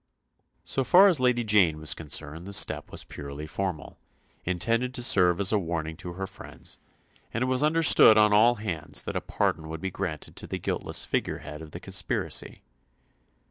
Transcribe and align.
So 0.63 0.83
far 0.83 1.09
as 1.09 1.19
Lady 1.19 1.43
Jane 1.43 1.77
was 1.77 1.93
concerned 1.93 2.47
the 2.47 2.53
step 2.53 2.91
was 2.91 3.03
purely 3.03 3.45
formal, 3.45 3.99
intended 4.45 4.95
to 4.95 5.03
serve 5.03 5.39
as 5.39 5.51
a 5.51 5.59
warning 5.59 5.95
to 5.97 6.13
her 6.13 6.25
friends, 6.25 6.79
and 7.31 7.43
it 7.43 7.45
was 7.45 7.61
understood 7.61 8.17
on 8.17 8.33
all 8.33 8.55
hands 8.55 9.03
that 9.03 9.15
a 9.15 9.21
pardon 9.21 9.69
would 9.69 9.79
be 9.79 9.91
granted 9.91 10.35
to 10.37 10.47
the 10.47 10.57
guiltless 10.57 11.05
figure 11.05 11.37
head 11.45 11.61
of 11.61 11.69
the 11.69 11.79
conspiracy. 11.79 12.63